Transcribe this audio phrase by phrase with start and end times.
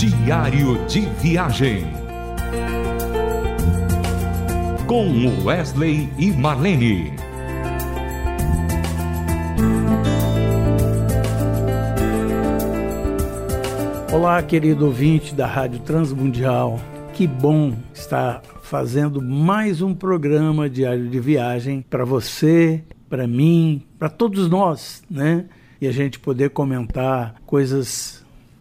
[0.00, 1.84] Diário de Viagem.
[4.86, 7.12] Com Wesley e Marlene.
[14.10, 16.80] Olá, querido ouvinte da Rádio Transmundial.
[17.12, 24.08] Que bom estar fazendo mais um programa diário de viagem para você, para mim, para
[24.08, 25.44] todos nós, né?
[25.78, 28.19] E a gente poder comentar coisas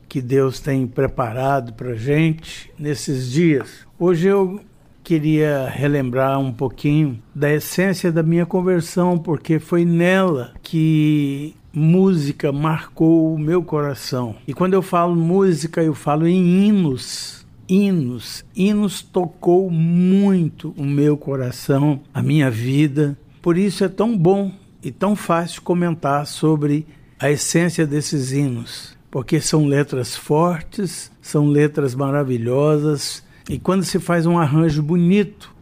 [0.09, 3.86] que Deus tem preparado para gente nesses dias.
[3.97, 4.59] Hoje eu
[5.04, 13.33] queria relembrar um pouquinho da essência da minha conversão, porque foi nela que música marcou
[13.33, 14.36] o meu coração.
[14.47, 17.45] E quando eu falo música, eu falo em hinos.
[17.67, 23.15] Hinos, hinos tocou muito o meu coração, a minha vida.
[23.43, 24.51] Por isso é tão bom
[24.83, 26.87] e tão fácil comentar sobre
[27.19, 33.23] a essência desses hinos porque são letras fortes, são letras maravilhosas.
[33.50, 35.53] E quando se faz um arranjo bonito,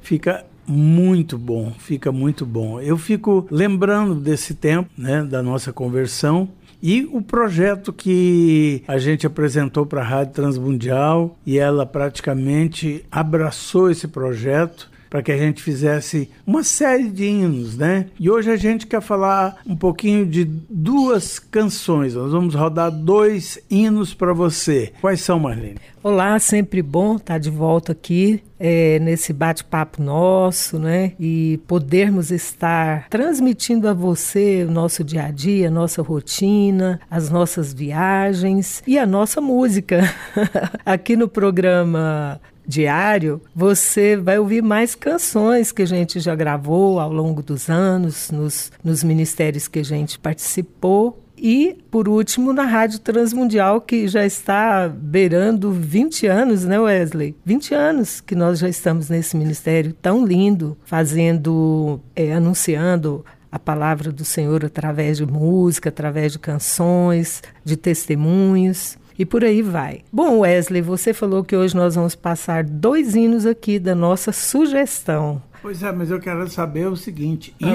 [0.00, 2.80] fica muito bom, fica muito bom.
[2.80, 6.48] Eu fico lembrando desse tempo, né, da nossa conversão
[6.82, 11.36] e o projeto que a gente apresentou para a Rádio Transmundial.
[11.46, 17.74] E ela praticamente abraçou esse projeto para que a gente fizesse uma série de hinos,
[17.74, 18.04] né?
[18.20, 22.14] E hoje a gente quer falar um pouquinho de duas canções.
[22.14, 24.92] Nós vamos rodar dois hinos para você.
[25.00, 25.78] Quais são, Marlene?
[26.02, 31.14] Olá, sempre bom estar de volta aqui é, nesse bate-papo nosso, né?
[31.18, 37.30] E podermos estar transmitindo a você o nosso dia a dia, a nossa rotina, as
[37.30, 40.02] nossas viagens e a nossa música.
[40.84, 47.12] aqui no programa diário, você vai ouvir mais canções que a gente já gravou ao
[47.12, 51.22] longo dos anos, nos, nos ministérios que a gente participou.
[51.38, 57.36] E, por último, na Rádio Transmundial, que já está beirando 20 anos, né, Wesley?
[57.44, 64.10] 20 anos que nós já estamos nesse ministério tão lindo, fazendo, é, anunciando a palavra
[64.10, 70.00] do Senhor através de música, através de canções, de testemunhos e por aí vai.
[70.12, 75.42] Bom, Wesley, você falou que hoje nós vamos passar dois hinos aqui da nossa sugestão.
[75.62, 77.66] Pois é, mas eu quero saber o seguinte: ah.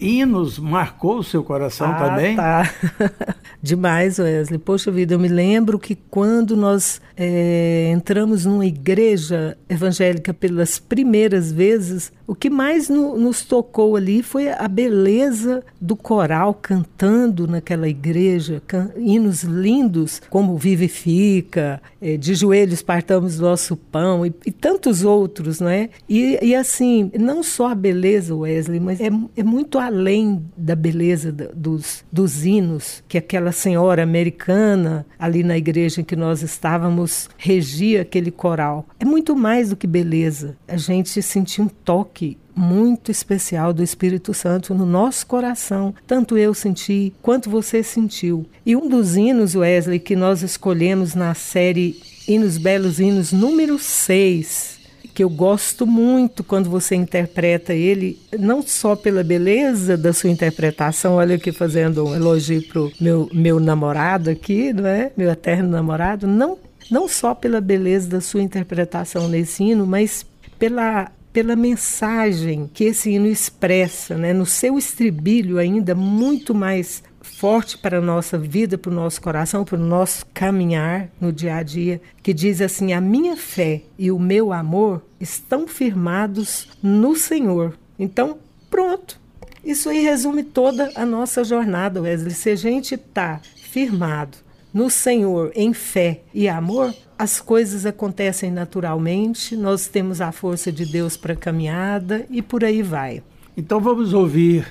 [0.00, 2.36] Hino, hinos marcou o seu coração ah, também?
[2.36, 2.70] Tá.
[3.62, 4.58] Demais, Wesley.
[4.58, 11.50] Poxa vida, eu me lembro que quando nós é, entramos numa igreja evangélica pelas primeiras
[11.50, 17.88] vezes, o que mais no, nos tocou ali foi a beleza do coral cantando naquela
[17.88, 25.04] igreja, can, hinos lindos, como Vivifica, é, De Joelhos Partamos Nosso Pão e, e tantos
[25.04, 25.90] outros, né?
[26.08, 31.32] E, e, assim, não só a beleza, Wesley, mas é, é muito além da beleza
[31.32, 38.02] dos, dos hinos que aquela senhora americana ali na igreja em que nós estávamos regia
[38.02, 38.86] aquele coral.
[38.98, 40.56] É muito mais do que beleza.
[40.66, 45.94] A gente sentiu um toque muito especial do Espírito Santo no nosso coração.
[46.06, 48.46] Tanto eu senti quanto você sentiu.
[48.64, 54.73] E um dos hinos, Wesley, que nós escolhemos na série Hinos Belos Hinos número 6,
[55.14, 61.14] que eu gosto muito quando você interpreta ele, não só pela beleza da sua interpretação,
[61.14, 65.12] olha aqui fazendo um elogio pro meu, meu namorado aqui, não é?
[65.16, 66.58] Meu eterno namorado, não,
[66.90, 70.26] não só pela beleza da sua interpretação nesse hino, mas
[70.58, 74.32] pela pela mensagem que esse hino expressa, né?
[74.32, 79.64] no seu estribilho ainda muito mais forte para a nossa vida, para o nosso coração,
[79.64, 84.12] para o nosso caminhar no dia a dia, que diz assim: A minha fé e
[84.12, 87.76] o meu amor estão firmados no Senhor.
[87.98, 88.38] Então,
[88.70, 89.18] pronto.
[89.64, 92.34] Isso aí resume toda a nossa jornada, Wesley.
[92.34, 94.36] Se a gente está firmado
[94.72, 100.84] no Senhor em fé e amor, as coisas acontecem naturalmente, nós temos a força de
[100.84, 103.22] Deus para a caminhada e por aí vai.
[103.56, 104.66] Então vamos ouvir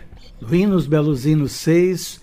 [0.52, 2.23] Hinos Belos Hinos 6,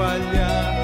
[0.00, 0.79] παλιά.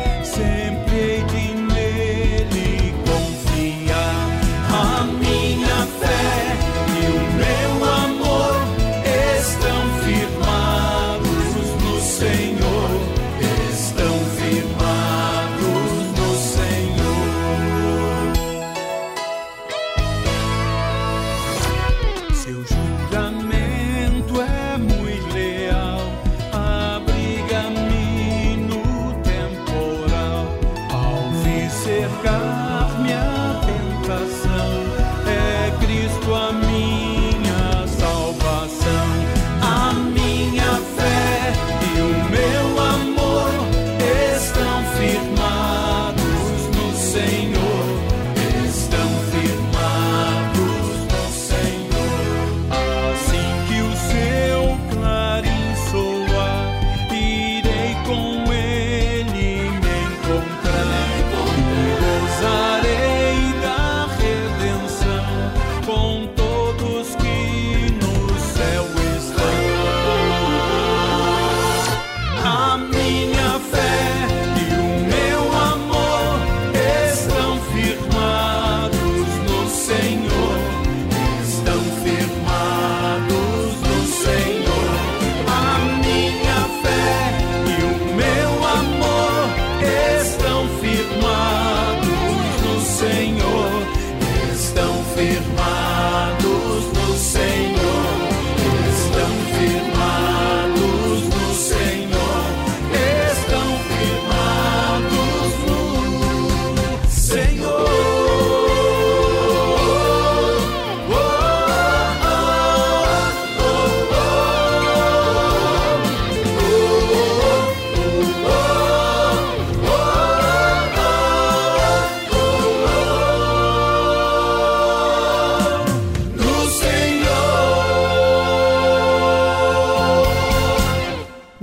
[47.17, 47.56] Senhor.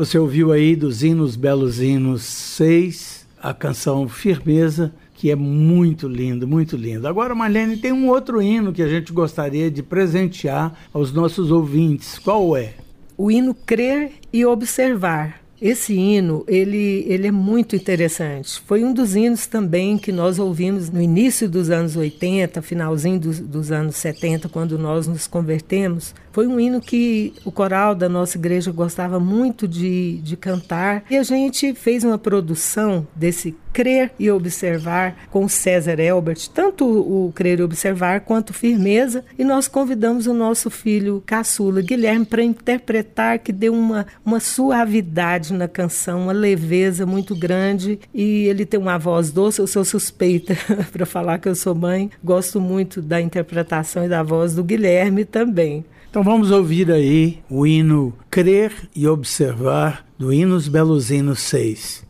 [0.03, 6.45] Você ouviu aí dos hinos Belos Hinos 6, a canção Firmeza, que é muito lindo,
[6.45, 7.07] muito lindo.
[7.07, 12.19] Agora, Marlene, tem um outro hino que a gente gostaria de presentear aos nossos ouvintes.
[12.19, 12.73] Qual é?
[13.17, 15.41] O hino Crer e Observar.
[15.61, 18.59] Esse hino, ele, ele é muito interessante.
[18.65, 23.39] Foi um dos hinos também que nós ouvimos no início dos anos 80, finalzinho dos,
[23.39, 26.13] dos anos 70, quando nós nos convertemos.
[26.33, 31.03] Foi um hino que o coral da nossa igreja gostava muito de, de cantar.
[31.07, 37.31] E a gente fez uma produção desse Crer e Observar com César Elbert, tanto o
[37.33, 43.39] Crer e Observar quanto Firmeza, e nós convidamos o nosso filho caçula, Guilherme, para interpretar,
[43.39, 48.97] que deu uma, uma suavidade na canção, uma leveza muito grande, e ele tem uma
[48.97, 50.55] voz doce, eu sou suspeita
[50.91, 55.25] para falar que eu sou mãe, gosto muito da interpretação e da voz do Guilherme
[55.25, 55.83] também.
[56.13, 62.05] Então vamos ouvir aí o hino Crer e Observar do Hinos Beluzino 6.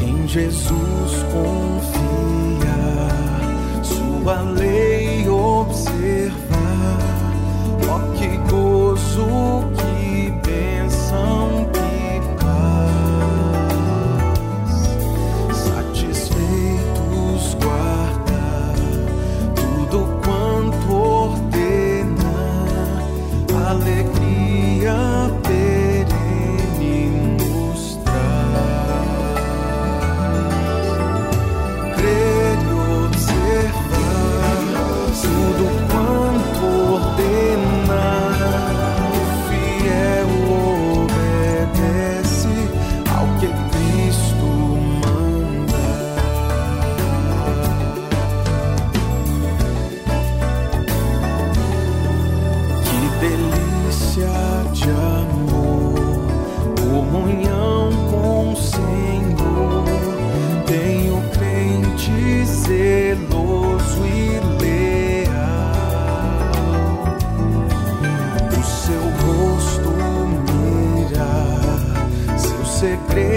[0.00, 2.68] Em Jesus confia,
[3.82, 7.94] sua lei observa terra.
[7.94, 9.71] Oh, que gozo
[53.22, 54.28] delícia
[54.72, 56.26] de amor,
[56.74, 59.84] comunhão com o Senhor.
[60.66, 65.30] Tenho crente zeloso e leal.
[68.50, 69.92] O seu rosto
[70.50, 71.32] mira,
[72.36, 73.31] seu segredo.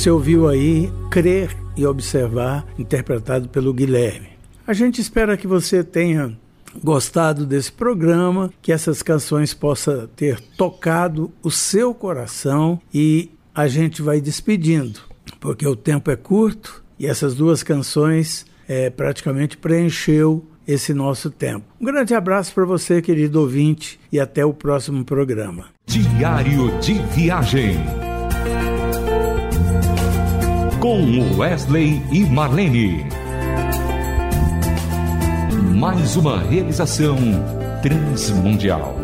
[0.00, 4.28] Você ouviu aí Crer e Observar, interpretado pelo Guilherme.
[4.66, 6.34] A gente espera que você tenha
[6.82, 14.00] gostado desse programa, que essas canções possam ter tocado o seu coração e a gente
[14.00, 15.00] vai despedindo,
[15.38, 21.66] porque o tempo é curto e essas duas canções é, praticamente preencheu esse nosso tempo.
[21.78, 25.66] Um grande abraço para você, querido ouvinte, e até o próximo programa.
[25.84, 28.09] Diário de Viagem
[30.80, 33.04] com Wesley e Marlene.
[35.76, 37.18] Mais uma realização
[37.82, 38.96] transmundial.